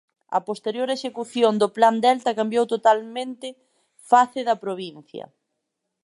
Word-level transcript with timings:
A 0.37 0.39
posterior 0.47 0.89
execución 0.91 1.53
do 1.61 1.67
Plan 1.75 1.95
Delta 2.05 2.37
cambiou 2.39 2.65
totalmente 2.73 3.47
face 4.09 4.39
da 4.47 4.55
provincia. 4.63 5.25